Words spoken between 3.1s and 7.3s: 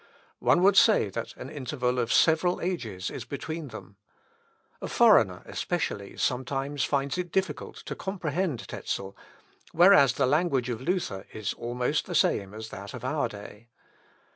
is between them. A foreigner, especially, sometimes finds